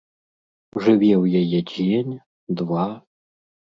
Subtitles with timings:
[0.85, 2.13] Жыве ў яе дзень,
[2.63, 2.87] два.